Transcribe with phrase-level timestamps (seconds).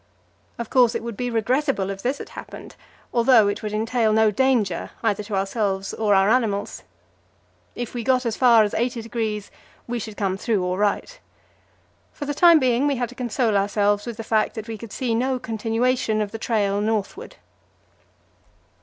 [0.57, 2.75] Of course it would be regrettable if this had happened,
[3.13, 6.81] although it would entail no danger either to ourselves or our animals.
[7.75, 9.51] If we got as far as 80°,
[9.85, 11.19] we should come through all right.
[12.13, 14.91] For the time being, we had to console ourselves with the fact that we could
[14.91, 17.35] see no continuation of the trail northward.